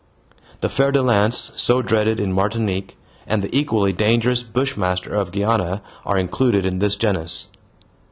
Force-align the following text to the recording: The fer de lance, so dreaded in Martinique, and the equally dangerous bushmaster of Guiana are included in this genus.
The 0.61 0.69
fer 0.69 0.91
de 0.91 0.99
lance, 0.99 1.51
so 1.53 1.83
dreaded 1.83 2.19
in 2.19 2.33
Martinique, 2.33 2.97
and 3.27 3.43
the 3.43 3.55
equally 3.55 3.93
dangerous 3.93 4.41
bushmaster 4.41 5.13
of 5.13 5.31
Guiana 5.31 5.83
are 6.07 6.17
included 6.17 6.65
in 6.65 6.79
this 6.79 6.95
genus. 6.95 7.49